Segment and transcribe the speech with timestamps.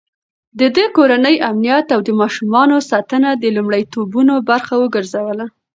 [0.57, 5.45] ده د کورنۍ امنيت او د ماشومانو ساتنه د لومړيتوبونو برخه وګرځوله.